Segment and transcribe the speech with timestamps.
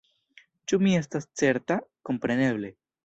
[0.71, 1.77] Ĉu mi estas certa?
[2.11, 2.73] Kompreneble.